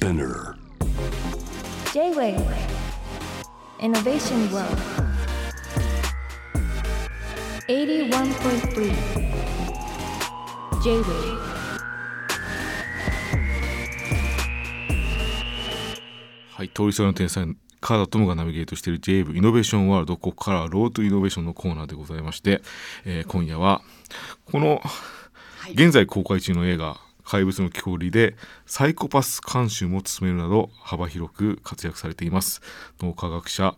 [0.00, 0.56] Spinner.
[1.92, 2.40] J-Wave
[3.80, 4.78] Innovation World.
[7.68, 8.94] 81.3
[10.82, 11.38] J-Wave
[16.54, 17.44] はい、通りすがりの天才
[17.82, 22.62] 川田智がナビゲートしている JAV イノベーションワールドここからはロートイノベーションのコーナーでございまして、
[23.04, 23.82] えー今夜は
[24.50, 24.80] この
[25.72, 26.98] 現在公開中の映画
[27.30, 32.60] 「怪物の木こり」でサイコパス監修も務めるなど幅広く活躍されています
[33.00, 33.76] 脳科学者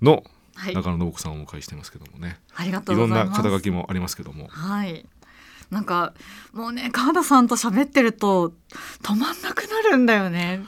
[0.00, 0.22] の
[0.54, 3.28] はい中野信子さんをお迎えしてますけどもね、ありがといういます。
[3.30, 5.04] な肩書きもありますけどもはい。
[5.70, 6.14] なんか
[6.52, 8.52] もうね川田さんと喋ってると
[9.02, 10.64] 止まんなくなるんだよね。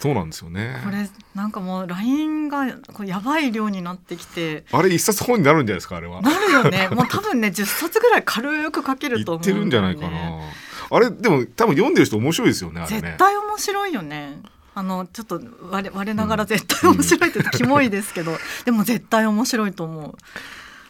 [0.00, 6.88] そうなんですよねこれなんかもう LINE がこうやばい量になってきてあれ一冊本になるんじゃないですかあれはなるよね。
[6.94, 9.52] もう多分ね10冊ぐらい軽く書けると思うね。
[9.52, 10.40] 言ってるんじゃないかな
[10.90, 12.86] あれでも多分読んでる人面白いですよねね。
[12.86, 14.38] 絶対面白いよね。
[14.74, 20.16] あのちょっと我我ながら絶対面白いって言うとキモいですけど、 でも絶対面白いと思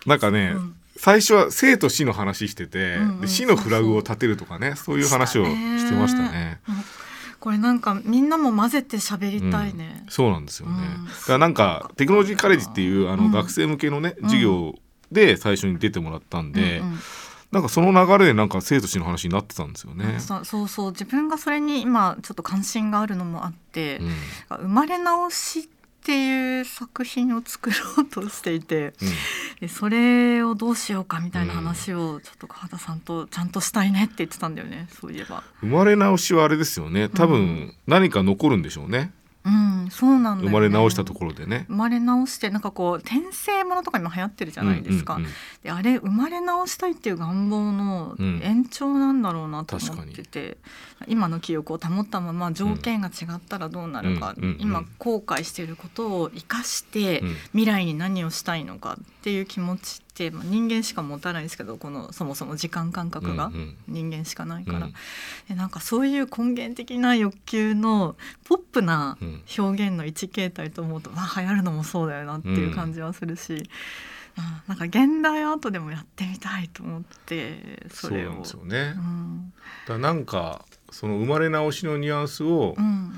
[0.07, 0.09] う。
[0.09, 0.75] なんかね、うん。
[0.97, 6.61] 最初は生と死の話してて、うんうんで死のフラグを立てるとかねそういう話をしてましたね。
[7.41, 10.03] これなんかみんなも混ぜて喋りたいね。
[10.05, 10.11] うん。
[10.11, 10.75] そうなんですよね。
[10.75, 11.07] うん。
[11.07, 13.31] だからなんかテクノロジーカレッジっていうあのうん。
[13.31, 14.75] 学生向けのね、うん授業
[15.11, 16.99] で最初に出てもらったんで、うんうん
[17.51, 20.19] なんかその流れでなんか生と死の話になってたんですよね。
[20.19, 24.09] そうそう自分がそれに今ちょっと関心があるのもあってうん、
[24.57, 25.63] 生まれ直しっ
[26.11, 28.95] ていう作品を作ろうとしていて
[29.61, 35.43] でそれをどうしようかみたいな話をちょっと川田さんとちゃんとしたいねって言ってたんだよねそういえば。
[35.61, 37.11] 生まれ直しはあれですよね。
[37.11, 37.75] 多分うん。
[37.87, 39.13] 何か残るんでしょうね、うん、
[39.91, 41.65] そうなんね、生まれ直したところでね。
[41.69, 50.59] 生まれ直してなんかこう転生ものとか今流行ってるじゃないですか、うんうんうんであれ生まれ直したいっていう願望のうん延長なんだろうなと思ってて、
[51.07, 57.37] 今の記憶を保ったまま条件が違ったらどうなるか、うんうんうん今後悔していることを生かしてうん。
[57.53, 63.77] 未来に何をしたいのかっていう気持ちって、まあ、人間しか持たないですけどこのそもそも時間感覚がうんうん。
[63.89, 64.95] 人間しかないから、うん。
[65.49, 69.43] でなんかそういう根源的な欲求のポップなうん。
[69.59, 73.69] 表現の一形態と思うと、まあ流行るのもそうだよなっていう感じはするし、
[74.37, 78.31] あなんか現代アートでもやってみたいと思ってそれを。
[78.31, 78.95] そうなんですよね。
[78.97, 79.53] うん。
[79.87, 83.13] だなんかその生まれ直しのニュアンスをうん。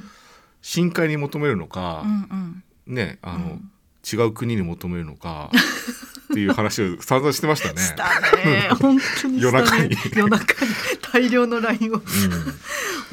[0.62, 2.62] 深海に求めるのかう、ん。
[2.86, 3.70] ねあの、うん
[4.10, 5.50] 違う国に求めるのか
[6.32, 7.80] っていう話を散々してましたね。
[7.82, 8.04] した
[8.44, 8.68] ね。
[8.80, 9.42] 本当にね。
[9.42, 9.96] 夜中に。
[10.14, 10.70] 夜中に。
[11.12, 11.96] 大量の LINE を。
[11.96, 12.02] うん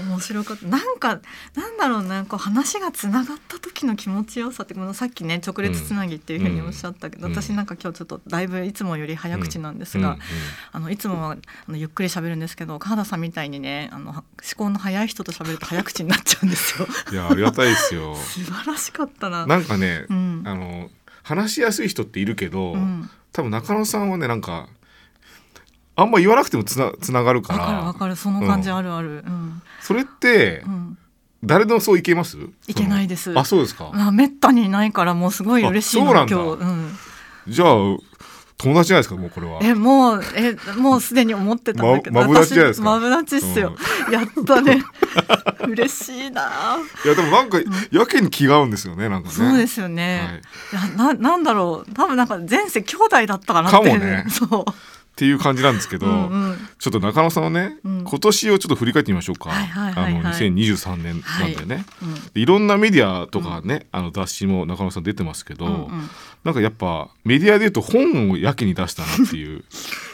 [0.03, 0.65] 面白かった。
[0.65, 1.19] なんか
[1.55, 7.33] なんだろうなこう話がつながった時の気持ちよさってこのさっきね直列つなぎっていうふうにおっしゃったけど、うん。
[7.33, 10.13] 私なんか今日ちょっとだいぶいつもより早口なんですが、うん。
[10.15, 10.21] うん。
[10.73, 11.31] あのいつもは
[11.67, 14.23] あのゆっくり喋るんですけど川田さんみたいにねあの思
[14.55, 16.87] 考の早い人と喋ると早口になっちゃうんですよ。
[17.11, 18.15] いやありがたいですよ。
[18.17, 19.45] 素晴らしかったな。
[19.45, 20.43] なんかね、うん。
[20.45, 20.89] あの
[21.23, 23.09] 話しやすい人っているけど、うん。
[23.33, 24.67] 多分中野さんはねなんか
[25.97, 28.15] あんま言わなくてもつなつながるかわかるわからる。
[28.15, 29.23] その感じあるある。
[29.25, 30.97] うん、それってうん。
[31.43, 32.37] 誰でもそういけます？
[32.67, 33.37] いけないです。
[33.37, 36.97] あそうですか、まあ、めったにいないからもうすごい嬉しいな今日、うん、
[37.47, 37.75] じゃあ
[38.57, 39.59] 友達じゃないですかもうこれは。
[39.61, 42.89] えもうえもうすでに思ってたんだけど、まマブダチじゃないですか。
[42.89, 43.75] 私マブダチっすよ、
[44.11, 44.83] やったね。
[45.69, 46.77] 嬉しいな。
[47.05, 47.59] いやでもなんか
[47.91, 49.35] やけに気が合うんですよねなんかね。
[49.35, 50.41] そうですよね、
[50.73, 51.93] い、やななんだろう。
[51.93, 53.77] 多分なんか前世兄弟だったかなって。
[53.77, 54.25] かもね。
[54.33, 54.73] そう
[55.17, 56.57] っていう感じなんですけど、うんうん。
[56.77, 58.03] ちょっと中野さんはね、うん。
[58.03, 60.21] 今年をちょっと振り返ってみましょうか、はいはいはいはい。
[60.21, 62.13] あの2023年なんでね、うん。
[62.13, 66.09] でいろんなメディアとかね、あの雑誌も中野さん出てますけど、うんうん。
[66.43, 69.63] なんかやっぱメディアで言うと本をやけに出したなっていう。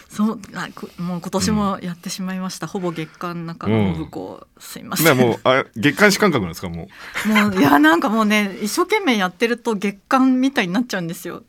[0.08, 5.18] そうあこもう今年もやってしまいました、ほぼ月間中野信子、すいません。
[5.18, 6.88] ねもうあ月刊誌感覚なんですかも
[7.26, 7.28] う。
[7.28, 11.44] もういやなんかもうね一生懸命やってると月間みたいになっちゃうんですよ。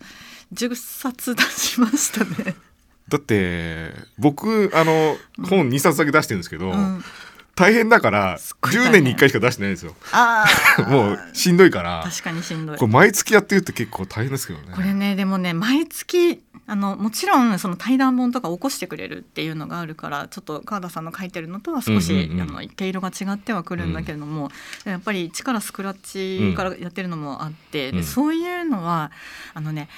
[0.55, 2.57] 10冊出しましたね
[3.09, 5.17] だって僕あの
[5.49, 7.05] 本2冊だけ出してるんですけど、うん。
[7.57, 8.93] 大変だから10すっごい大変。
[8.93, 9.95] 年に1回しか出してないんですよ。
[10.13, 10.45] あ
[10.79, 12.03] あ もうしんどいから。
[12.05, 12.79] 確かにしんどい。
[12.79, 14.73] これ毎月やってるって結構大変ですけどね。
[14.75, 22.59] これねでもね毎月あのもちろんその対談本とか起こしてくれるっていうのがあるからちょっと川田さんの書いてるのとは少し、うんうんうん。
[22.59, 24.51] あの毛色が違ってはくるんだけれども、
[24.85, 27.97] やっぱり力スクラッチからやってるのもあって、うん。
[27.99, 29.13] でそういうのは
[29.53, 29.89] あのね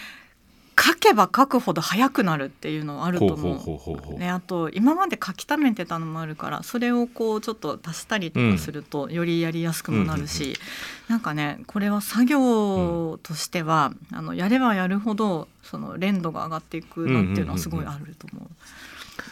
[0.86, 4.18] 書けば書くほど早くなるっていうのはあると思う。
[4.18, 10.56] ね、あと今まで書き溜めてたのもあるからそれをこうちょっと足したりとかするとよりやりやすくもなるし、うんうん
[11.06, 18.48] なんかねこれは作業としては、あのやればやるほどその連度が上がっていくなっていうのはすごいあると思う。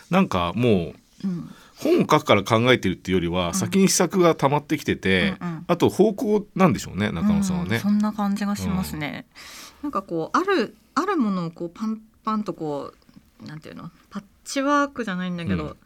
[0.09, 7.81] なんかもううん本を書くから考えてるっていうよりは、先に試作が溜まってきてて、うんうんあと方向なんでしょうね中野さんはねうん。
[7.81, 9.25] そんな感じがしますね。
[9.85, 12.95] なんかこうあるあるものをこうパンパンとこ
[13.43, 13.91] うなんていうの？
[14.09, 15.77] パッチワークじゃないんだけど、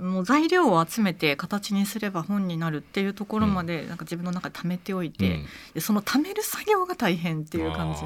[0.00, 5.46] もう材料を集めて形にすれば本になるっていうところまでなんか自分の中で貯めておいて、うん。
[5.74, 8.00] でその貯める作業が大変っていう感じ。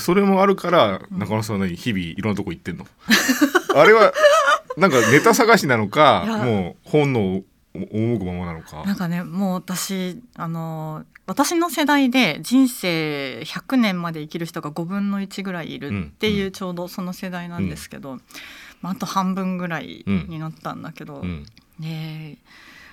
[0.00, 1.18] それもあるからうん。
[1.18, 2.86] 中野さんは何日々いろんなとこ行ってんの？
[3.76, 4.14] あれは
[4.78, 7.42] なんかネタ探しなのかもう本の
[7.74, 8.82] 赴くままなのか。
[8.84, 16.52] なんかねもう私あの私の世代で人生100年まで生きる人が5分の1ぐらいいるっていううん。
[16.52, 18.18] ちょうどその世代なんですけど、
[18.80, 21.46] まあ、あと半分ぐらいになったんだけど、うん。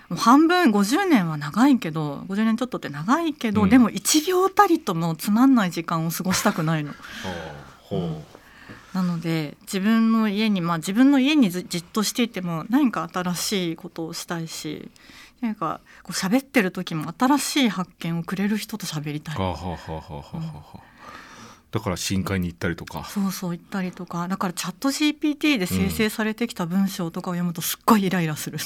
[0.10, 3.70] う半分50年は長いけど50年ちょっとって長いけど、うん。
[3.70, 6.94] でも1秒たりともつまんない時間を過ごしたくないの。
[7.84, 8.22] ほ
[8.96, 14.90] なので自分の家にまあ自分の家にずじっとしていても何か新しいことをしたいし
[15.42, 19.36] 何かこう喋ってる時も新しい発見をくれる人と喋りたい。
[19.36, 20.80] うはあはあはあはあはあはあ。
[21.72, 23.04] だから深海に行ったりとか。
[23.04, 24.30] そうそう言ったりとか。
[24.30, 28.60] だからチャット GPT で生成されてきた文章とかを読むとすっごいイライラする。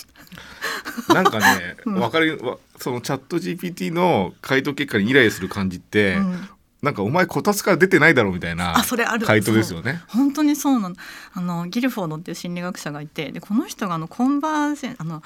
[1.09, 1.95] なんかね、 うん。
[1.95, 6.49] わかるわそのチャット GPT の回答結果にイライラする感じって、うん
[6.81, 9.25] なんかお前こたつから出てないだろうみたいなあそれある。
[9.25, 10.01] 回答ですよね。
[10.07, 10.95] 本当にそうなの
[11.33, 15.21] あのギルフォードっていう心理学者がいてでこの人があのコンバージェンあの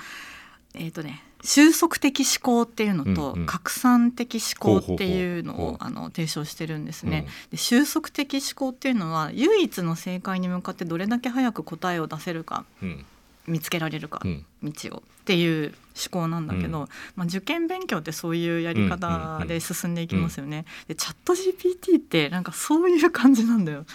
[0.74, 3.46] えっ、とね収束的思考っていうのと、うんうん。
[3.46, 7.28] 拡散的思考っていうのをあの提唱してるんですね。
[7.28, 7.52] うん。
[7.52, 12.66] で収束的思考っていうのは唯一の正解に向かってどれだけ早く答えを出せるか。
[12.82, 13.06] うん
[13.48, 15.74] 見つけられるか、うん道をっていう
[16.12, 20.66] 思考なんだけど、うんまあ、受験勉強ってそういうやり方うんで進んでいきますよね。
[20.88, 23.86] でチャット GPT ってなんかそういう感じなんだよ。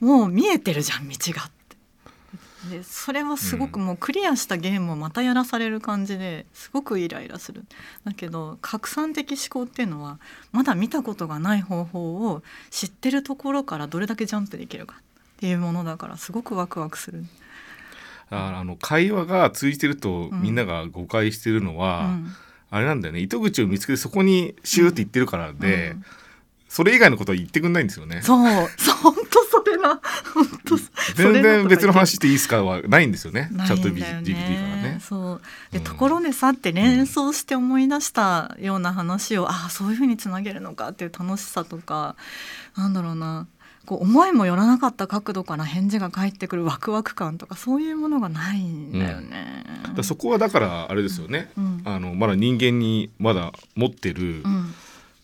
[0.00, 1.56] もう見えてるじゃん道がって。
[2.70, 7.64] でそれはすごくもうクリアしたゲームをまたやらされる感じですごくイライラする。
[8.04, 10.18] だけど拡散的思考っていうのは
[10.52, 15.02] まだ見たことがない方法を知ってるところからどれだけジャンプできるかっ
[15.38, 17.24] ていうものだからすごくワクワクする。
[18.30, 22.32] ああの会話が通じてるとうんみんなが誤解してるのは、うん。
[22.68, 23.20] あれなんだよね。
[23.20, 26.04] 糸口を見つけてそこにシューって言ってるからで、うん。
[26.68, 28.20] それ以外のことは言ってくんないんですよね。
[28.22, 30.00] そう、そう本当それな、
[30.34, 30.76] 本当。
[31.14, 33.48] 全然別の話していいですかはないんですよね。
[33.66, 34.98] チャット GPT からね。
[35.00, 35.40] そう。
[35.72, 35.84] で、うん。
[35.84, 42.16] ところでさって連想して思い出したような話を、ああそういうふうにつなげるのかっていう楽しさとか
[42.76, 43.46] なんだろうな
[43.86, 49.64] こう思いもよらなかった角度から返事が返ってくるワクワク感とかそういうものがないんだよね。
[49.82, 51.50] だからそこはだからあれですよね。
[51.56, 51.82] うん。
[51.84, 54.74] あのまだ人間にまだ持ってるうん。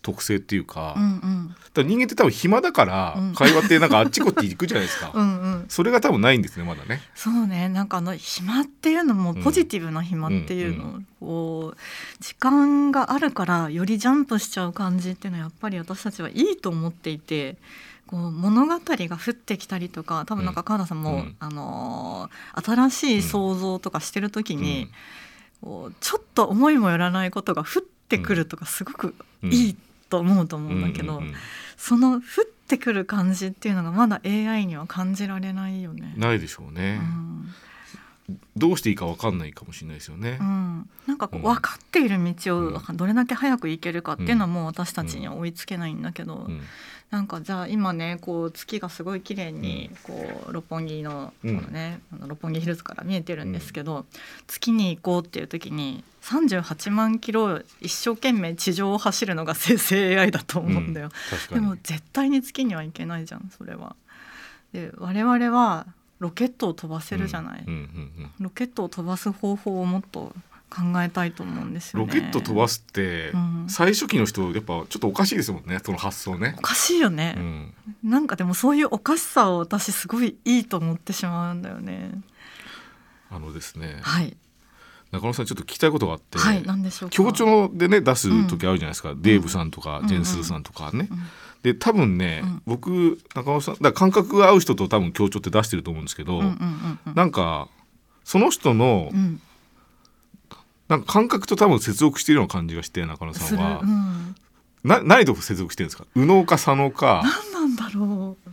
[0.03, 1.87] 特性っていうか,、うんうん。
[1.87, 3.35] 人間って多分暇だからうん。
[3.35, 5.11] 会話ってなんかあっちこっち行くじゃないですか。
[5.15, 5.65] うんうん。
[5.69, 7.03] それが多分ないんですねまだね。
[7.15, 7.69] そうね。
[7.69, 11.79] なんかあの暇っていうのもポジティブな暇っていうのを、うんこう
[12.21, 17.57] 時間があるからよりジャンプしちゃう感じっていうのはやっぱり私たちはいいと思っていて
[18.13, 21.37] こう物語が降ってきたりとか多分なんか川田さんも、うん。
[21.41, 24.91] あのー新しい想像とかしてる時に、
[25.63, 29.53] こうちょっと思いもよらないことが降ってくるとかすごくうん。
[29.53, 29.77] いい
[30.11, 31.35] と思うと思うんだけど、うんうんうん。
[31.79, 32.21] その降っ
[32.69, 36.13] てくる感じっていうのがまだ AI には感じられないよね。
[36.19, 37.01] ないでしょうね、
[38.57, 40.37] どうしていいかわかんないかもしれないですよね。
[40.39, 40.45] う。
[40.45, 41.45] ん、なんかこううん。
[41.45, 46.61] 分かっている道をうどれだけ早く行けるかっていうのはもう私たちには追いつけないんだけど、うん
[47.13, 50.15] なんかじゃあ今ねこう月がすごい綺麗にこ
[50.49, 54.07] う六本木のこうんのね、あの六本木ヒルズから見えてるんですけど、
[54.47, 61.11] 月に行こうっていう時に38万キロ一生懸命地上を走るのが生成 AI だと思うんだよ。
[61.29, 63.95] 確かにでも絶対に月には行けないじゃんそれは。
[64.73, 65.87] で我々は
[66.19, 67.65] ロケットを飛ばせるじゃない。
[67.67, 67.83] うんうんう
[68.23, 70.33] んロケットを飛ばす方法をもっと
[70.75, 72.07] 考えたいと思うんですよね。
[72.07, 73.67] ロケット飛ばすって、うん。
[73.69, 76.55] 最初期の人やっぱちょっとおかしいですもんねその発想ね。
[76.59, 76.63] お。
[76.63, 82.13] かしいよね、うん、なんかでもそういうおかしさを私すごいいいと思ってしまうんだよね。
[83.31, 84.35] あのですねはい。
[85.11, 87.15] 中野さんちょっと聞きたいことがあって、はいなんでしょうか？
[87.15, 91.09] 協調でね出す時あるじゃないですか、デーブさんとか、うんジェンスーさんとかね。
[91.11, 91.19] うん
[91.63, 92.63] で多分ね、うん。
[92.67, 97.15] 僕中野さんだ感覚が合う人と多分協調って出してると思うんですけど、うんうんうんうん。
[97.15, 97.69] なんか
[98.25, 99.41] その人の、うん
[100.93, 104.35] なんか感覚と多分接続しているような感じがして中野さんは、うん、
[104.85, 106.05] な何と接続してるんですか？
[106.15, 107.23] 右脳か左脳か。
[107.53, 108.51] 何なんだろう。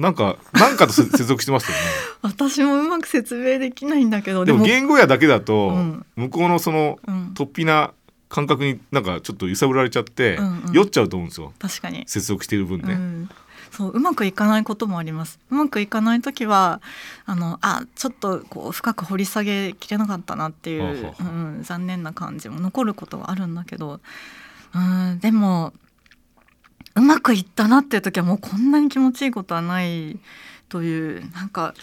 [0.00, 1.82] なんかなんかとせ 接続してますよね。
[2.22, 6.06] 私もうまく説明できないんだけどでも言語やだけだと、うん。
[6.14, 7.92] 向こうのそのうん、突飛な
[8.28, 10.72] 感覚になんかちょっと揺さぶられちゃって、うんうん。
[10.72, 11.52] 酔っちゃうと思うんですよ。
[11.58, 12.92] 確かに、接続している分ね。
[12.92, 13.28] うん、
[13.70, 15.38] そううまくいかないこともあります。
[15.50, 16.80] うまくいかない時は
[17.24, 24.00] あのあちょっとこう深く掘り下げきれなかったなっていう、うん、残念な感じも残ることはあるんだけど
[24.74, 25.72] うんでも
[26.96, 30.18] うまくいったなっていう時はもうこんなに気持ちいいことはない
[30.68, 31.74] というなんか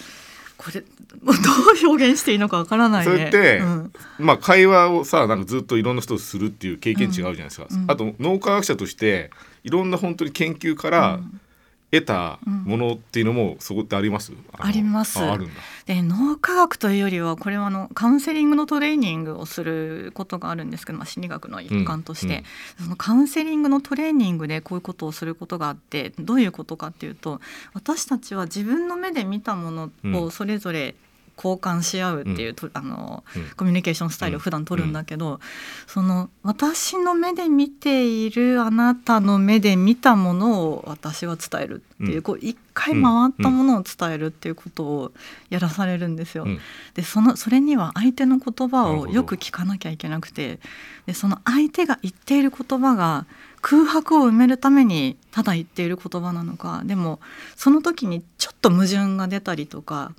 [0.58, 0.86] これ ど
[1.32, 3.12] う表現していいのかわからないね。
[3.12, 3.94] それってうん。
[4.20, 7.84] まあ会話をさなんかずっといろんな人とするっていう経験値があるじゃないですか、うん。
[7.84, 7.92] うん。
[7.92, 9.30] あと脳科学者として
[9.64, 11.42] いろんな本当に研究からうん
[11.90, 15.20] 得たものっていうのもそこってあります、のあります。
[15.20, 15.54] ああるんだ。
[15.86, 22.44] で脳科学というよりはこれはあのカウンセリングのトレーニングをすることがあるんですけど、まあ、心理学の一環として、
[22.78, 27.40] そのカウンセリングのトレーニングでこういうことをすることがあってどういうことかっていうと
[27.74, 29.90] 私たちは自分の目で見たもの
[30.22, 30.96] をそれぞれ
[31.38, 33.50] 交換し合うっていう、とあのうん。
[33.56, 35.40] コミュニケーションスタイルを普段取るんだけど、
[35.86, 42.22] その私の目で見ているあなたの目で見たものを私は伝えるっていう,、うん。
[42.24, 45.12] こう一回回ったものを伝えるっていうことを
[45.50, 46.44] やらされるんですよ。
[46.44, 46.60] うん。
[46.96, 50.60] でそのそれには相手の言葉をよく聞かなきゃいけなくて
[51.06, 53.26] でその相手が言っている言葉が
[53.62, 57.20] 空白を埋めるためにただ言っている言葉なのかでも
[57.56, 60.14] その時にちょっと矛盾が出たりとか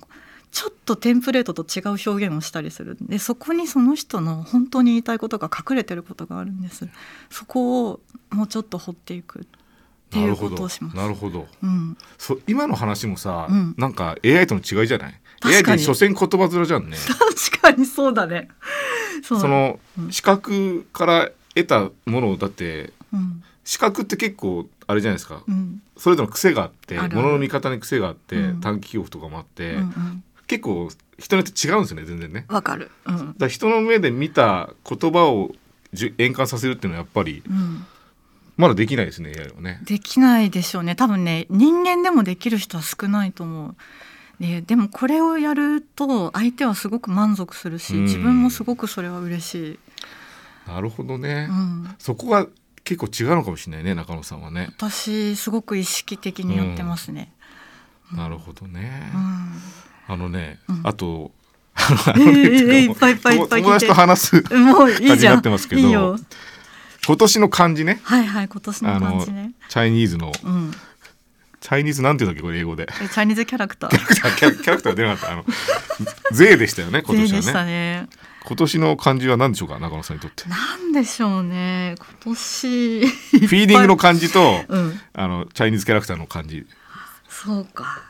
[0.51, 6.87] ちょっとテンプレートと違う表現をしたりするでそこにその人の本当に言いたいことが隠れてることがあるんです。
[7.29, 7.99] そこを
[8.31, 9.43] もうちょっと掘っていくっ
[10.09, 10.97] ていうことをします。
[10.97, 11.47] なるほど。
[11.61, 13.75] うん、そ今の話もさ、うん。
[13.77, 15.13] なんか AI との違いじゃない？
[15.39, 16.97] 確 AI って所詮言葉面じゃんね。
[17.51, 18.49] 確かにそうだね。
[19.23, 20.11] そのうん。
[20.11, 30.89] 視覚から得たものをだってうん視覚って結構あれじゃないですか、うんそれぞれの癖があってある物の見方に癖があって、うん短期記憶とかもあって、うんうん結構
[31.19, 32.45] 人によって違うんですよね全然ね。
[32.49, 32.89] わかる。
[33.05, 35.51] うんだ人の目で見た言葉を
[35.93, 37.85] じゅ変換させるっていうのはやっぱりうん、
[38.57, 39.79] まだできないですね AI はね。
[39.83, 43.75] できないでしょうね多分ね人間でもできる人は少ないと思う。
[44.39, 49.79] ででもこれをやると相手はすごく満足するしうん自分もすごくそれは嬉しい。
[50.67, 52.47] なるほどね、うん、そこが
[52.83, 54.69] 結構違うのかもしれないね中野さんはね。
[54.77, 57.31] 私すごく意識的にやってますね。
[58.11, 59.11] なるほどね。
[60.09, 60.81] うんあのね、うん。
[60.83, 61.31] あと、
[62.17, 63.61] ええええいっぱいいっぱいいっぱい。
[63.61, 65.33] 聞いて友達と話すもういい感じにじゃん。
[65.35, 66.17] なってますけどいいよ。
[67.05, 67.99] 今年の漢字ね。
[68.03, 69.51] はいはい今年の感じね。
[69.69, 70.31] チャイニーズの。
[70.43, 70.71] うん。
[71.61, 72.87] チャイニーズなんていうんだっけこれ英語で。
[73.01, 73.89] えチャイニーズキャラクター。
[73.89, 75.33] キャラキャラクター出なかった。
[75.33, 75.45] あの
[76.31, 77.71] 税でしたよね今年でしたはね。
[78.01, 78.09] ね。
[78.45, 80.43] 今年の漢字は何でしょうか中野さんにとって。
[80.43, 81.95] フなんでしょうね。
[81.97, 82.67] 今年。
[83.01, 84.99] ィーリングの漢字と、うん。
[85.13, 86.65] あのチャイニーズキャラクターの漢字。
[87.29, 88.08] そうか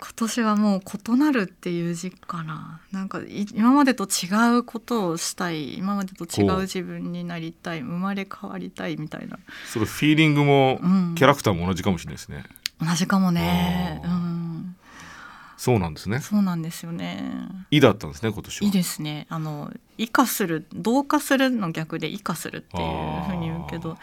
[0.00, 9.38] 今年はもう異なるっていう字かななんかい今までと違うことをしたい今までと違ほうう自分になりたい生まれ変わりたいみたいな。
[9.66, 11.14] それフィーリングも、うん。
[11.14, 12.44] キャラクターも同じかもしれないですね。
[12.80, 14.00] 同じかもね。
[14.04, 14.76] うん。
[15.60, 16.20] そうなんですね。
[16.20, 17.22] そうなんですよね
[17.70, 18.66] 「い」だったんですね今年は。
[18.66, 19.26] いいですね。
[19.28, 23.98] あの生かする同化するの逆で生かするっていうふうに言うけど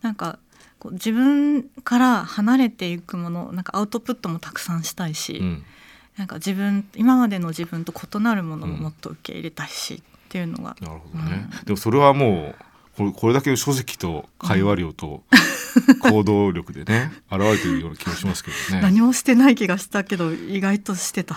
[0.00, 0.38] なんか
[0.82, 5.64] こう自分から離れていくものなんかアウトプットもたくさんしたいし、うん。
[6.16, 12.64] なんか自分今までの自分と異なるものももっと受け入れたいし、っていうのがなるほどね、でもそれはもう
[12.96, 15.22] これこれだけの書籍と会話量と
[16.02, 18.82] 行動力でね現れているような気がしますけどね。
[18.82, 21.36] 何もしてない気がしたけど意外としてた。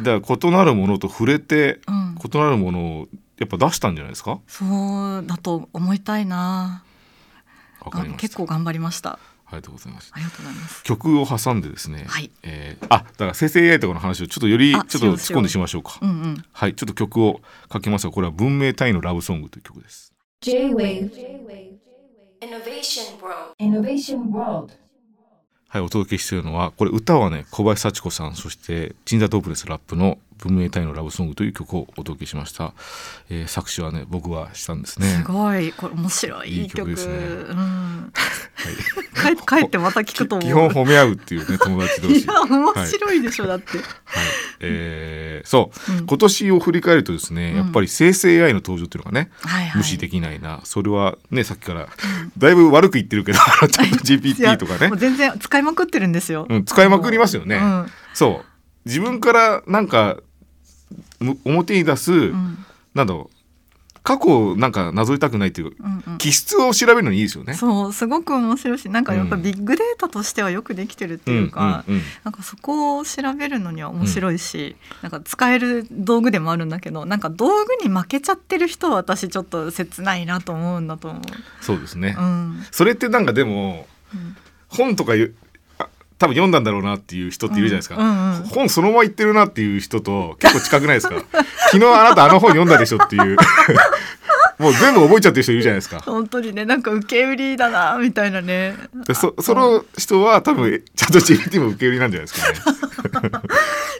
[0.00, 4.40] だから異なるものと触れてうん、異なるものをやっぱ出したんじゃないですか？
[4.48, 6.82] そうだと思いたいな。
[7.84, 9.18] わかりました結構頑張りました。
[9.50, 10.82] ありがとうございますありがとうございます。
[10.84, 16.44] 曲を挟んでですね、はいえーあだから生成 AI とかの話をちょっとよりちょあっと突っ込んでしましょうかうんうん。
[16.52, 21.10] はいちょっと曲をかけますがこれは文明単位のラブソングという曲です J-Wave
[22.40, 23.54] Innovation World.
[23.58, 24.72] Innovation World
[25.70, 32.74] はいお届けしているのはこれ歌はね小林幸子さんそして鎮座ドープレスラップの文明単位のラブソングという曲をお届けしました、
[33.30, 35.06] えー作詞はね僕はしたんですね。
[35.06, 35.72] すごい。
[35.72, 36.62] これ面白い。
[36.62, 37.14] いい曲ですね。
[37.14, 38.12] うん。
[38.54, 39.36] はい。
[39.36, 40.48] 帰 帰ってまた聞くと思う。
[40.48, 42.20] 基本褒め合うっていうね 友達同士。
[42.20, 43.78] いや面白いでしょ、だって。
[43.78, 43.86] はい。
[44.60, 46.06] えーそう、うん。
[46.06, 47.56] 今年を振り返るとですね、うん。
[47.56, 49.76] やっぱり生成 AI の登場っていうのがね、はいはい。
[49.76, 50.60] 無視できないな。
[50.64, 51.88] それはねさっきから
[52.36, 54.90] だいぶ悪く言ってるけどチャット GPT とかね。
[54.96, 56.46] 全然使いまくってるんですよ。
[56.48, 57.92] うん、使いまくりますよね、うん。
[58.14, 58.48] そう。
[58.84, 60.22] 自分からなんかむ
[61.44, 62.64] 表に出す、うん。
[62.94, 63.34] なんだろう
[64.04, 66.18] 過去をなんかなぞりたくないっていううんうん。
[66.18, 67.52] 気質を調べるのにいいですよね。
[67.52, 69.42] そうすごく面白いしなんかやっぱうん。
[69.42, 72.04] ビッグデータとしてはよくできてるっていうか、うんうんうん。
[72.24, 81.20] なんかそこを調べるのには面白いし、なんか使える道具でもあるんだけどなんか道具に負けちゃってる人は私ちょっと切ないなと思うんだと思
[81.60, 82.22] そうですね、う。
[82.22, 82.62] うん。
[82.70, 84.36] それってなんかでもうん。
[84.68, 85.14] 本とか
[86.18, 91.16] 多分読んだんだろうなっていう人っているじゃないですか、うんうんうん本そのまま言ってるなっていう人と結構近くないですか。
[91.70, 93.36] 昨日あなたあの本読んだでしょっていう。
[94.58, 96.00] もう全部覚えちゃってる人いるじゃないですか。
[96.00, 98.74] 本当にねなんか受け売りだなみたいなね。
[99.06, 103.30] でそその人は多分チャット GPT も受け売りなんじゃないですかね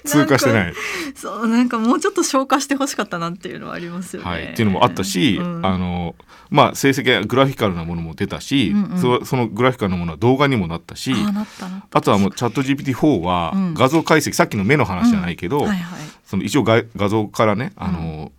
[0.08, 0.74] 通過してない。
[1.14, 4.28] そうなんかもうちょっと消化してほしかったなっていうのはありますよね。
[4.28, 6.14] はい、っていうのもあったし、うんあの
[6.50, 8.98] まあ成績がグラフィカルなものも出たし、うんうん。
[8.98, 11.98] そそのグラフィカルなものは動画にもなったしあなったなった。
[11.98, 13.74] あとはもうチャット GPT4 はうん。
[13.74, 16.00] 画像解析、さっきの目の話じゃないけど、はいはい。
[16.24, 18.32] その一応が画像からねあの、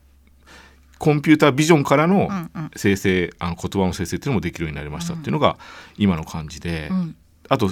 [0.98, 2.72] コンピュータービジョンからのうんうん。
[2.76, 5.58] 生成あの言葉の生成っていうのもできるようになりましたっていうのが
[5.98, 7.16] 今の感じで、うん。
[7.48, 7.72] あと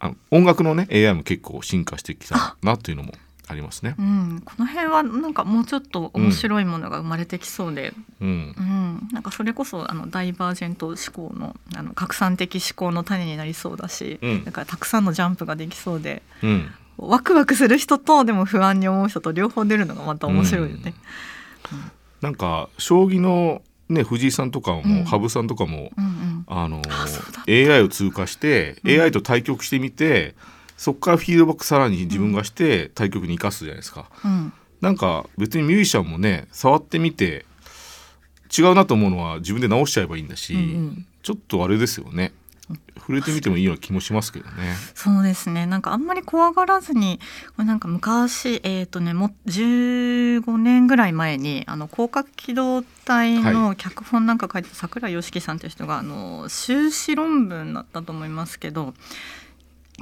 [0.00, 3.12] あの音楽のね AI も結構進化してきたなっていうのも
[3.48, 3.94] ありますね。
[3.98, 8.28] うん、この辺はなんかもうちょっと面白いものが生まれてきそうで、うん。
[8.28, 9.08] うん。
[9.12, 14.44] なんかそれこそあのダイバージェント思考のあの拡散的思考の種になりそうだし、うん。
[14.44, 16.22] だからたくさんのジャンプができそうで。
[16.42, 16.70] うん。
[16.98, 20.94] ワクワクする人とでも不安に思う人と両方出るのがまた面白いよね。
[22.20, 25.04] なんか将棋のね藤井さんとかも、うん。
[25.04, 26.82] 羽生さんとかもうんうんあの
[27.46, 29.00] AI を通過して、うん。
[29.00, 30.34] AI と対局してみて
[30.76, 34.10] そこからフィードバックさらに自分がして対局に生かすじゃないですか。
[34.24, 34.52] うん。
[34.80, 37.44] なんか別にミュージシャンもね触ってみて
[38.56, 41.06] 違うなと思うのは自分で直しちゃえばいいんだし、うんうん。
[41.22, 42.32] ちょっとあれですよね
[42.96, 44.74] 触れてみてもいいような気もしますけどね。
[44.94, 47.18] そうですねなんかあんまり怖がらずに
[47.56, 58.94] これなんか昔えっ、とねも15年ぐらい前にあの広角機動隊の脚本なんか書いてた桜井良樹さんという人があの修士論文だったと思いますけど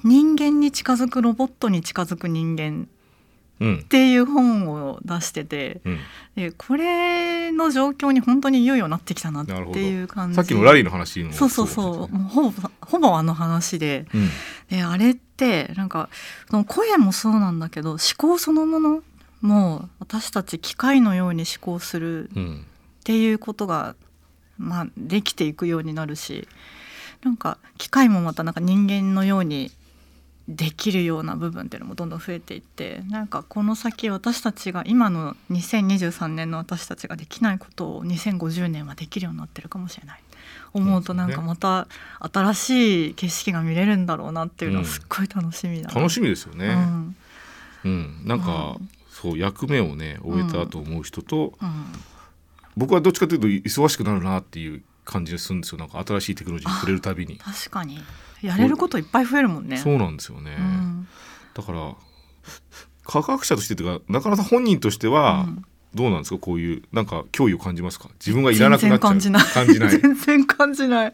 [0.04, 2.88] 人間に近づくロボットに近づく人間うん
[3.58, 5.98] っていう本を出しててうん、
[6.36, 10.36] でこれの状況に本当にいよいよなってきたなっていう感じ。
[10.36, 12.14] さっきのラリーの話もそうそうそう。
[12.14, 14.06] もうほぼほぼあの話で。
[14.14, 14.28] うん。
[14.68, 16.08] であれってなんか
[16.50, 19.02] その声もそうなんだけど思考そのもの
[19.40, 22.66] も私たち機械のように思考するうん。
[23.00, 23.94] っていうことが、
[24.58, 26.48] まあ、できていくようになるし
[27.22, 29.70] なんか機械もまたなんか人間のように
[30.48, 40.20] できるような部分っていうのもどんどん増えていってなんかこの先私たちが今の2023年の私たちができないことを2050年はできるようになってるかもしれない。
[40.72, 41.88] 思うとなんかまた
[42.20, 46.68] 新しい景色が見れるんだろうなっていうのはすっごい楽しみだな、楽しみですよね。
[46.68, 47.16] うん。
[47.84, 48.88] うん、なんか、うん。
[49.10, 51.86] そう役目をね終えたと思う人と、うん。
[52.76, 55.78] 僕はどっちかというと忙しくなるなっていう感じがするんですよ。
[55.78, 57.38] なんか新しいテクノロジーに触れるたびに。
[57.38, 57.98] 確かに
[58.46, 59.76] やれることいっぱい増えるもんね。
[59.76, 61.08] そうなんですよね、うん。
[61.54, 61.94] だから
[63.04, 65.64] 科学者としてというかなかなか本人としてはうん。
[65.94, 66.38] どうなんですか？
[66.38, 68.10] こういうなんか脅威を感じますか？
[68.20, 69.18] 自分がいらなくなっちゃう。
[69.18, 69.88] 全然感じない。
[69.98, 71.12] 全然感じない。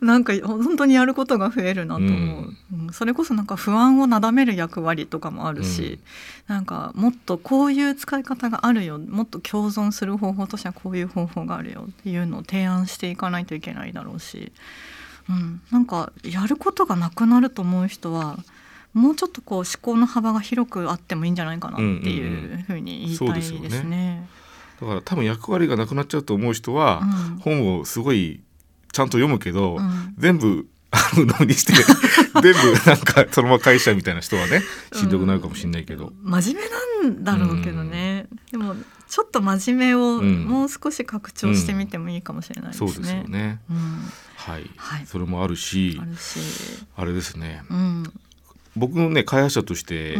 [0.00, 2.92] なんか本当にやることが増えるなと思う、うん。
[2.94, 5.98] それこそなんか不安をなだめる役割とかもあるし、
[6.46, 8.98] なんかもっとこういう使い方があるよ。
[8.98, 14.52] もっと共存する方法としてはこういう方法があるよっていうのを提案していかないといけないだろうし、
[15.28, 18.38] うん、なんかやることがなくなると思う人は
[18.92, 24.28] もうちょっとこう思考の幅が広くあってもいいんじゃないかなっていうふうに言いたいですそうですよね。
[24.80, 27.38] だから多分役割がなくなっちゃうと思う人は、うん。
[27.38, 28.40] 本をすごい
[28.92, 30.14] ちゃんと読むけど、うん。
[30.18, 31.72] 全部あの脳にして
[32.42, 36.64] 全部なんかそのまま返しちゃうみたいな人はねしんどくなるかもしれないけど、真面
[37.02, 38.76] 目なんだろうけどね、でも
[39.14, 40.44] ちょっと真面目をうん。
[40.44, 42.90] もう少し拡張してみてもいいかもしれないですね。
[42.90, 43.60] そうですよね。
[43.70, 43.76] うん、
[44.34, 46.00] はい、はいそれもあるし
[46.96, 47.62] あれですね。
[47.70, 48.12] うん。
[48.74, 50.18] 僕のね開発者として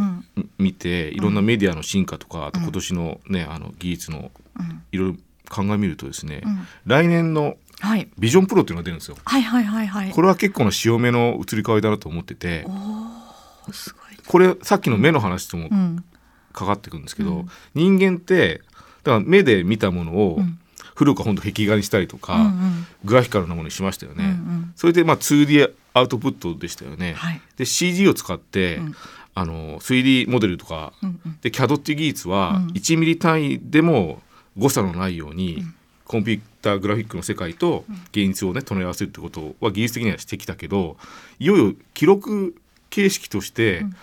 [0.58, 5.16] 見ていろんなメディアの進化とか、今年のねあの技術のうんいろいろ
[5.48, 6.66] 鑑みるとですね、うん。
[6.87, 9.16] 来年のはいビジョンプロっていうのが出るんですよ。
[9.24, 10.10] はいはいはいはい。
[10.10, 14.16] これは結構な潮目の移り変わりだなと思ってておーすごい。
[14.26, 16.04] これさっきの目の話ともうん
[16.52, 18.62] かかってくるんですけど、うん人間って
[19.02, 20.58] だから目で見たものをうん
[20.94, 24.24] 古くは本当壁画にしたりとか、うんうんグラフィカルなものにしましたよね。
[24.24, 27.14] うんうんそれでまあ 2D アウトプットでしたよね。
[27.14, 27.40] はい。
[27.56, 28.94] で CG を使って、うん
[29.37, 34.22] あの 3D モデルとかうんうんで CAD っていう技術はうん1ミリ単位でも
[34.56, 35.74] 誤差のないように、うん
[36.06, 40.96] コンピューターグラフィックの世界と現実をね隣り合わせるってことは技術的にはしてきたけど
[41.38, 42.54] いよいよ記録
[42.90, 43.96] 形式としてうん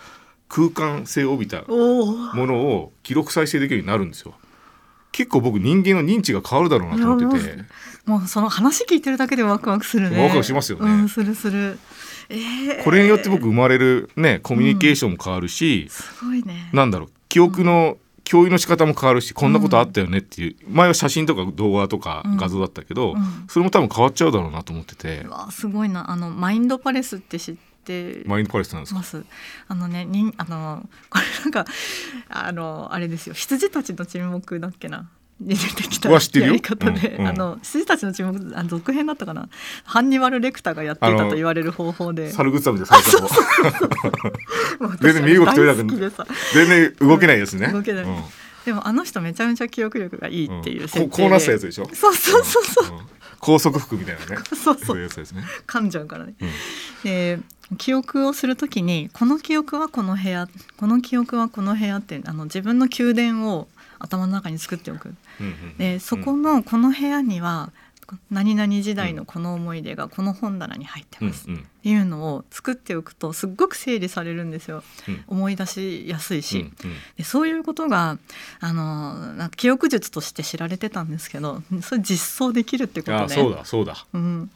[0.52, 1.64] 空間性を帯びた。
[1.64, 4.34] ものを記録再生できるようになるんですよ。
[5.14, 7.64] 結構僕人間の認知が変わるだろうなと思ってて
[8.06, 10.22] もうその話聞いてるだけでワクワクするね。
[10.22, 11.80] ワクワクしますよねうんするする。
[12.30, 16.70] えー、これによって僕生まれるねコミュニケーションも変わるし、すごいね。
[16.74, 20.56] なんだろう記憶の共有の仕方も変わるしこんなことあったよねっていう。
[20.68, 22.38] 前は写真とか動画とかうん。
[22.38, 23.46] 画像だったけど、うん。
[23.48, 25.20] それも多分変わっちゃうだろうなと思ってて。
[25.20, 26.10] う、わすごいな。
[26.10, 29.26] あのマインドパレスって知っってマインドパレスなんですか？
[29.68, 31.66] あのね、にあのこれなんか
[32.30, 33.34] あのあれですよ。
[33.34, 35.10] 羊たちの沈黙だっけな？
[35.42, 36.20] に出てきたや
[36.52, 37.28] り方で、うんうん。
[37.28, 39.50] あの羊たちの沈黙あ続編だったかな？
[39.84, 42.32] ハンニバルレクターがやっていたと言われる方法で。
[42.32, 43.18] サルグッザムで最初
[45.02, 46.12] 全然身動き取れなく
[46.54, 47.68] 全然動けないですね。
[47.68, 48.04] 動けない。
[48.04, 48.24] うん。
[48.66, 51.90] でもあの人めちゃめちゃ記憶力がいいっていう設定で、ここうなったやつでしょ？
[51.94, 53.06] そうそうそうそう、うん。
[53.40, 54.44] 高速服みたいなね。
[54.56, 54.98] そうそう。
[54.98, 55.44] いうやつですね。
[55.66, 56.36] 噛んじゃうからね。
[56.40, 56.50] うん。
[57.04, 57.40] で
[57.78, 63.70] 記憶をするときにこの記憶はこの部屋この記憶はこの部屋ってあの自分の宮殿を
[64.02, 65.14] 頭の中に作っておく。
[65.40, 67.72] うんうんでそこのこの部屋には
[68.30, 71.48] 何々時代のこの思い出がこの本棚に入ってうんます。
[71.48, 71.58] っうん。
[71.60, 74.84] ていうのを作っておくとすっごく整理されるんですよ。
[75.08, 75.24] うん。
[75.28, 76.96] 思い出しやすいし、うんうん。
[77.18, 78.18] でそういうことが
[78.60, 84.06] あのなんか記憶術として知られてたんですけどそれ実装できるってことねあそうだそうだ。
[84.14, 84.52] うん、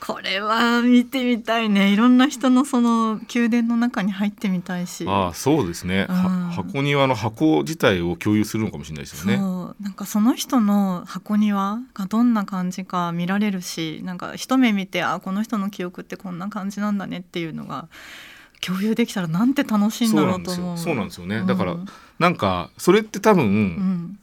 [0.00, 1.92] これは見てみたいね。
[1.92, 5.04] いろんな人のその宮殿の中に入ってみたいし。
[5.08, 6.14] ああそうですね、うん。
[6.14, 9.38] は箱庭の箱自体を共有するのかもしれないですよね。
[9.38, 9.82] そう。
[9.82, 17.88] なんかその人の箱庭がどんな感じか見られるしなんか一目見てあこの人の記憶ってこんな感じなんだねっていうのが
[18.60, 20.78] 共有できたらなんて楽しいんだろうと思う。
[20.78, 21.26] そうなんですよ。
[21.26, 21.36] ね。
[21.36, 21.46] うん。
[21.46, 21.76] だから
[22.18, 24.18] なんかそれって多分、うん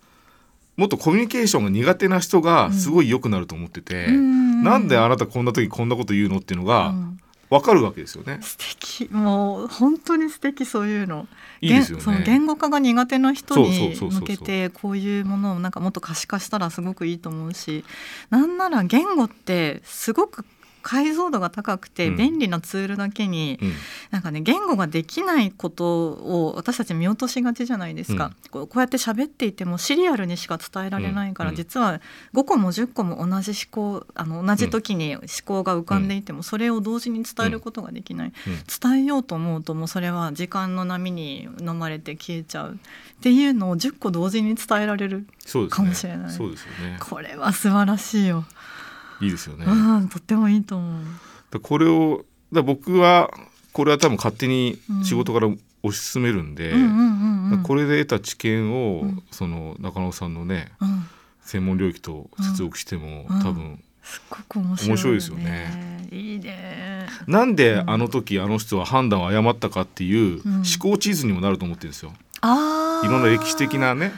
[0.76, 4.62] もっとコミュニケーションが苦手な人がすごい良くなると思ってて、うん。
[4.62, 7.20] なんであなたこんな時こんなこと言うのっていうのがうん。
[7.50, 8.40] 分かるわけですよね。
[8.42, 9.08] 素敵。
[9.12, 11.28] もう本当に素敵そういうの。
[11.62, 12.04] いいですよね。
[12.04, 17.86] 言その言語化が苦手な人に向けてこういうものをなんかもっと可視化したらすごくいいと思うし
[18.30, 20.44] なんなら言語ってすごく
[20.86, 22.18] 解像度が高くてうん。
[22.18, 23.74] 便利なツールだけに、うん。
[24.12, 31.56] なんかね言語ができないことを私たち見落としがちじゃないですか、こうこうやって喋っていてもシリアルにしか伝えられないから、うん。
[31.56, 32.00] 実は
[32.36, 38.34] 5個も10個も同じ思考あの同じ時に思考が浮かんでいても、それを同時に伝えることができない、うん。
[38.92, 42.76] 伝えようと思うともうそれは時間の波に飲まれて消えちゃう。
[42.76, 42.78] っ
[43.26, 45.26] ていうのを10個同時に伝えられる
[45.70, 46.32] かもしれない。
[46.32, 46.98] そうですよね。
[47.00, 48.46] これは素晴らしいよ、
[49.22, 49.66] いいですよね。
[49.68, 51.04] うんとってもいいと思う。
[51.52, 53.32] だこれをだ僕は
[53.74, 55.50] これは多分勝手に仕事から
[55.84, 56.74] 推し進めるんで、
[57.64, 61.06] これで得た知見を、うんその中野さんのねうん
[61.42, 66.08] 専門領域と接続しても、うん多分すっごく面白い,、面白いですよね。
[66.12, 67.08] いいね。
[67.28, 72.14] なんでうんあの時あの人は判断を誤ったかっていううん思考地図にもなると思ってるんですよ。
[72.42, 73.06] ああ。
[73.06, 74.12] いろんな歴史的なね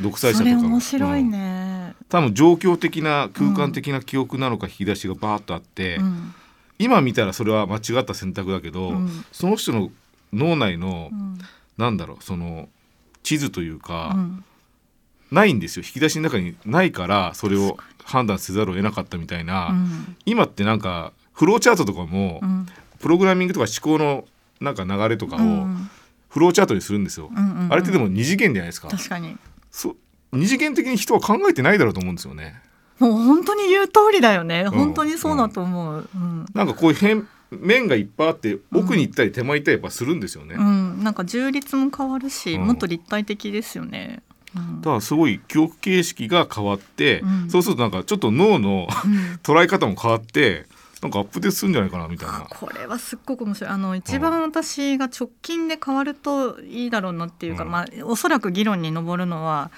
[0.00, 1.71] 独裁者とかも面白いうんね。
[2.08, 6.34] 多分状況的な空間的な記憶なのか引き出しがバーッとあって、うん。
[6.78, 9.24] 今見たらそれは間違った選択だけど、うん。
[9.32, 9.90] その人の
[10.32, 11.38] 脳内の、うん。
[11.78, 12.68] なんだろうその
[13.22, 14.44] 地図というか、うん。
[15.30, 15.84] ないんですよ。
[15.84, 20.16] 引き出しの中にないからそれを判断せざるを得なかったみたいな、うん。
[20.26, 22.66] 今ってなんかフローチャートとかも、うん。
[22.98, 24.24] プログラミングとか思考の
[24.60, 25.90] なんか流れとかをうん。
[26.28, 27.28] フローチャートにするんですよ。
[27.30, 27.72] うんうんうん。
[27.72, 28.88] あれってでも二次元じゃないですか。
[28.88, 29.36] 確かに。
[29.70, 29.96] そ
[30.32, 32.60] 二次元的に人は考えてないだろうと思うんですよね。
[32.98, 34.62] もう本当に言う通りだよね。
[34.62, 36.08] ん本当にそうだと思う。
[36.14, 36.46] うん。
[36.54, 40.54] なんかこういう変面がいっぱいあって奥に行ったり手前行ったりやっぱするんですよね。
[40.54, 44.22] だうん、なんか重率も変わるし、うんもっと立体的ですよね。
[44.56, 50.66] うんからすごい記憶形式が変わって、うんそうするとなんかちょっと脳のう ん捉え方も変わって
[51.02, 52.46] なんかアップデートするんじゃないかなみたいな。
[52.48, 59.70] これはすっごく面白いあの一番私が直近で変わるといいだろうなっていうか、うんまあ、おそらく議論に上るのは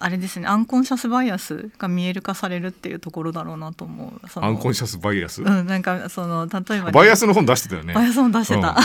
[0.00, 4.40] あれですねアンコンシャスバイアスが見える化されるっていうところだろうなと思う。
[4.40, 7.94] アンコンシャスバイアス、うん、なんかその例えばね、バイアスの本出してたよね。
[7.94, 8.76] バイアスも出してた。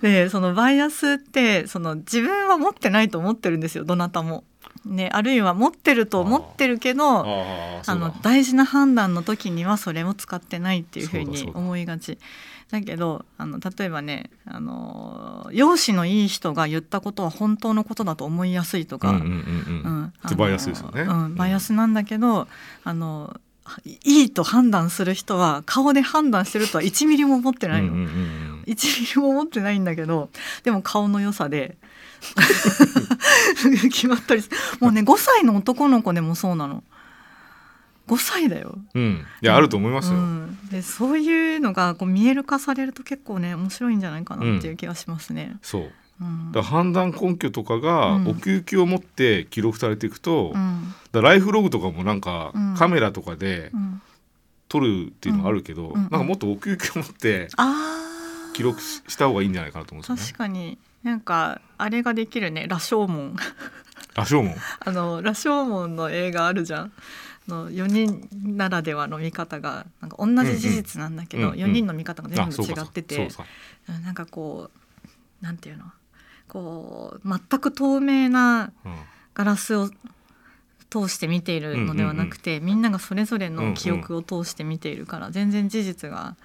[0.00, 4.44] でそのバイアスってその自分は持ってないと思ってるんですよどなたも。
[4.84, 7.24] ね、あるいは持ってると思ってるけどあ
[7.94, 12.18] の大事な判断の時にはそれを使ってないっていうふうに思いがち
[12.70, 21.02] だけどあの例えばねあの容姿のいい人が言ったことは本当のことだと思いやすいとか、うんバイアスですよね。
[21.02, 22.46] うん、バイアスなんだけど、
[22.84, 23.36] あの
[24.04, 27.88] いいと判断する人は顔で判断してるとは1ミリも思ってないの。
[27.88, 30.30] うんうんうんうん1ミリも思ってないんだけど
[30.62, 31.76] でも顔の良さで
[33.90, 34.42] 決まったり
[34.78, 36.84] もうね 5歳の男の子でもそうなの
[38.10, 38.76] 5歳だよ。
[38.94, 40.18] うん、いやあると思いますよ。
[40.18, 45.56] うん、でそういうのがこう見える化されると結構ね面白いんじゃないかなっていう気がしますね。
[45.62, 45.92] そう。
[46.20, 46.50] うん。
[46.50, 48.28] だから判断根拠とかがうん。
[48.30, 50.52] 奥行きを持って記録されていくと、
[51.12, 52.74] だライフログとかもなんかうん。
[52.74, 54.02] カメラとかでうん。
[54.68, 57.48] 撮るっていうのがあるけど、なんかもっと奥行きを持って
[58.54, 60.22] 記録しした方がいいんじゃないかなと思うんですよね。
[60.22, 60.78] 確かに。
[61.02, 62.66] なんかあれができるね。
[62.68, 63.36] 羅生門。
[64.14, 64.54] あ、しょうもん。
[64.80, 66.92] あの羅生門の映画あるじゃん
[67.50, 74.70] の4人ならではの見方がなんか同じ事実なんだけど、うんうん4人の見方が全部違ってて、そうかなんかこ
[75.42, 75.84] うなんていうの？
[76.48, 78.94] こう全く透明なうん
[79.34, 79.88] ガラスを
[80.90, 86.36] 通して見ているのではなくて、みんながそれぞれうんうんの記憶を通して見ているから、全然事実が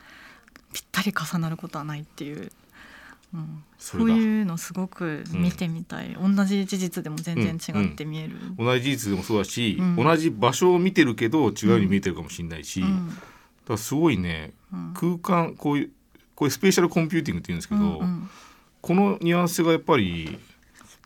[0.71, 2.51] ぴったり重なることはないっていう、
[3.35, 8.37] うん、そういうのすごく見てみたい、同じ事実でも全然違って見える。
[8.57, 9.95] 同じ事実でもそうだし、うん。
[9.97, 13.09] 同じ場所を見てるけど違うように見えてるかもしれないし、だうん。
[13.09, 13.15] か
[13.69, 14.93] らすごいねうん。
[14.93, 15.91] 空間こういう
[16.35, 18.29] こういうスペシャルコンピューティングって言うんですけど、うんうん。
[18.81, 20.39] このニュアンスがやっぱり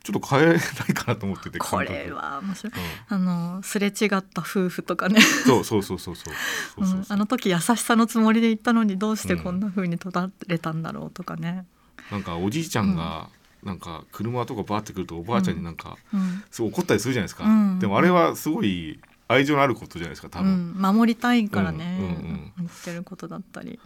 [0.04, 0.58] ちょっと変えない
[0.94, 2.72] かなと思ってて これは面白い。
[2.72, 3.16] うん。
[3.16, 6.34] あのすれ違った夫婦とかね、そうそうそうそうそう。
[6.76, 7.06] そうそううん。
[7.08, 11.66] あの時優しさのつもりで言ったのにどうしてこんな風に取られたんだろうとかね。
[12.10, 13.28] なんかおじいちゃんが、
[13.62, 16.42] なんか車とかバーってくるとおばあちゃんになんか、うん。
[16.50, 17.78] すごい怒ったりするじゃないですか、うん。
[17.78, 22.52] でもあれはすごい愛情のあることじゃないですか多分、うん、守りたいからね、うんうんうん。
[22.58, 23.78] 言ってることだったり。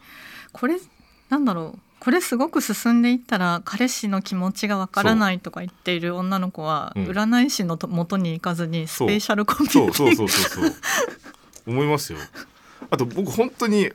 [0.53, 0.79] これ
[1.29, 1.79] なんだろう。
[2.01, 7.05] これすごく進んでいったら彼氏の気持ちがわからないとか言っている女の子はうん。
[7.07, 9.09] 占い師のと元に行かずにスそう。
[9.09, 10.75] ペシャルコンピそうューティングそうそうそうそう。
[11.67, 12.19] 思いますよ。
[12.91, 13.91] あと僕本当に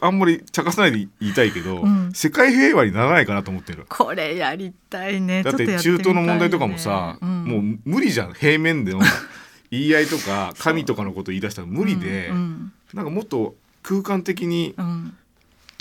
[0.00, 2.12] あんまり茶化さないで言いたいけど、うん。
[2.12, 3.86] 世界平和にならないかなと思ってる。
[3.88, 5.42] これやりたいね。
[5.42, 7.44] だって中東の問題とかもさ、うん。
[7.44, 9.00] もう無理じゃん平面での。
[9.70, 12.72] 言い合いとか神とかのこと言い出したら無理で、うん。
[12.92, 15.16] なんかもっと空間的にうん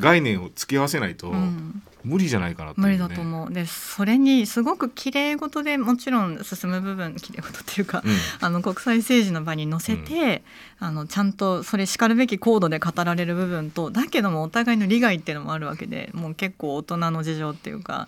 [0.01, 1.81] 概念を付き合わせないとうん。
[2.03, 3.53] 無理じゃないかなと、無理だと思う。
[3.53, 8.15] でそれにすごく綺麗事でもちろん進む部分 綺麗事っていうか、うん。
[8.39, 10.43] あの国際政治の場に乗せて、
[10.79, 18.07] あのちゃんとそれしかるべき高度で語られる部分とだけどもお互いの利害っていうのもあるわけでもう結構大人の事情っていうか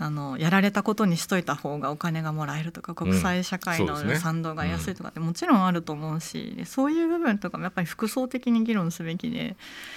[0.00, 9.56] あのやられたことにしといた方がお金がもらえるとか国際社会の賛同が安いとかってもちろんあると思うし、でそういう部分とかもやっぱり複層的に議論すべきで。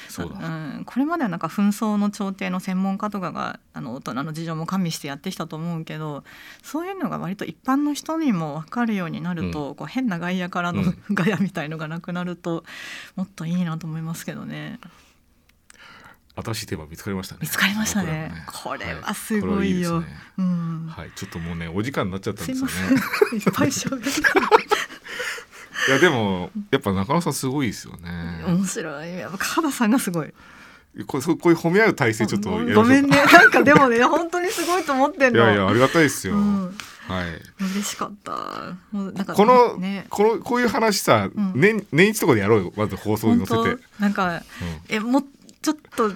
[0.10, 6.26] そうだ、うん、これまではなんか紛争の調停の専門家とかがあの大人の事情も加味してやってきたと思うけど
[6.64, 10.98] そういうのが割と一般の人にも分かるようになると、こう変な外野からの、うん。
[11.14, 12.64] ガヤみたいのがなくなると
[13.16, 14.80] もっといいなと思いますけどね
[16.36, 17.40] 新しいテーマ見つかりましたね。
[17.42, 18.32] 見つかりましたね。
[18.48, 23.02] これはすごいよ、はいちょっともうねお時間になっちゃったんですよまね
[23.34, 24.02] いっぱい喋る
[25.88, 28.44] いやでもやっぱ中野さんすごいですよね。
[28.46, 29.18] 面白い。
[29.18, 30.32] やっぱ加田さんがすごい。
[31.08, 33.26] こうこういう褒め合う体制ちょっとごめんね。
[33.26, 35.44] なんかでもね本当にすごいと思ってんの。
[35.44, 36.66] いやいやありがたいですよ、うん。
[37.08, 37.42] はい。
[37.60, 38.32] 嬉しかった。
[38.92, 40.06] もうなんかこの、ね。
[40.10, 41.54] このこういう話さ、ん。
[41.56, 42.74] 年年一とかでやろうよ。
[42.76, 43.84] まず放送に本載せて。
[43.98, 44.04] 当？
[44.04, 44.42] なんかうん。
[44.90, 45.24] えもう
[45.62, 46.12] ちょっと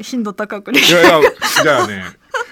[0.00, 0.80] 頻度高くね。
[0.80, 1.30] いやいや
[1.62, 2.04] じゃあね。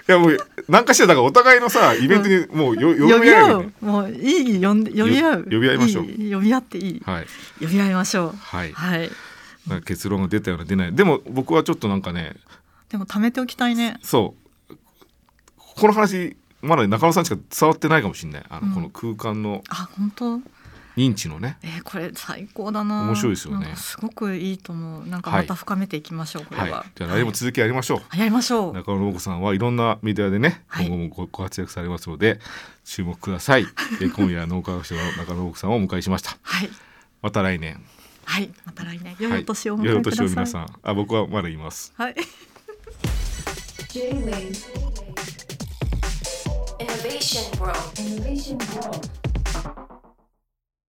[0.09, 3.73] いやもう何かしらだからお互いのさイベントにもうよ、呼び合呼び合う。
[3.81, 5.45] もういい呼んで呼び合う。
[5.45, 6.05] 呼び合いましょう。
[6.07, 7.03] いい呼び合っていい。
[7.05, 7.27] はい。
[7.61, 8.37] 呼び合いましょう。
[8.37, 9.11] はい、はい。
[9.85, 10.95] 結論が出たような出ない。
[10.95, 12.35] でも僕はちょっとなんかね
[12.89, 13.99] でも貯めておきたいね。
[14.03, 14.35] そ
[14.71, 14.75] う。
[15.57, 18.45] この話まだ中野さんしか伝わってないかもしれない。
[18.49, 18.75] あの、うん。
[18.75, 19.63] この空間の。
[19.69, 20.41] あ本当？
[20.97, 21.59] 認知のね。
[21.63, 23.03] えーこれ最高だな。
[23.03, 23.75] 面白いですよね。
[23.77, 25.07] すごくいいと思う。
[25.07, 25.43] なんかはい。
[25.43, 26.63] また深めていきましょう、こは。
[26.65, 26.67] い。
[26.67, 28.73] れはじゃあ来年も続きやりましょう、はいやりましょう。
[28.75, 30.87] 中野信子さんはいろんなメディアでね、はい。
[30.87, 32.41] 今後もごご活躍されますので
[32.85, 33.67] 注目ください。
[33.99, 36.37] で今夜脳科学者の中野信子さんをお迎えしました。
[36.43, 36.71] はい。
[37.23, 37.83] また来年。
[38.25, 38.51] はい。
[38.65, 39.17] また来年。
[39.19, 39.41] 良はい。
[39.41, 40.67] いお年をお良いお迎えください、年を皆さん。
[40.83, 41.93] あ僕はまだいます。
[41.97, 42.15] はい。
[43.89, 44.57] J-Wave.
[46.79, 47.79] Innovation World.
[47.97, 49.09] Innovation World